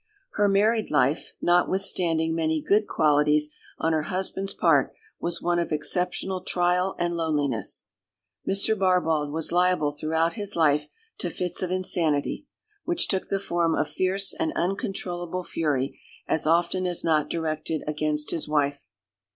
Her 0.31 0.49
married 0.49 0.89
life, 0.89 1.33
notwithstanding 1.43 2.33
many 2.33 2.59
good 2.59 2.87
qualities 2.87 3.51
on 3.77 3.93
her 3.93 4.01
husband's 4.09 4.51
part, 4.55 4.95
was 5.19 5.43
one 5.43 5.59
of 5.59 5.71
exceptional 5.71 6.41
trial 6.43 6.95
and 6.97 7.13
loneliness. 7.15 7.87
Mr. 8.49 8.75
Barbauld 8.75 9.31
was 9.31 9.51
liable 9.51 9.91
throughout 9.91 10.33
his 10.33 10.55
life 10.55 10.87
to 11.19 11.29
fits 11.29 11.61
of 11.61 11.69
insanity, 11.69 12.47
which 12.83 13.09
took 13.09 13.27
the 13.27 13.37
form 13.37 13.75
of 13.75 13.91
fierce 13.91 14.33
and 14.33 14.51
uncontrollable 14.53 15.43
fury 15.43 15.99
as 16.27 16.47
often 16.47 16.87
as 16.87 17.03
not 17.03 17.29
directed 17.29 17.83
against 17.85 18.31
his 18.31 18.47
wife. 18.49 18.87